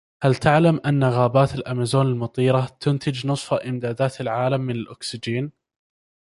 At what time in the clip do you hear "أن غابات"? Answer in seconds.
0.85-1.55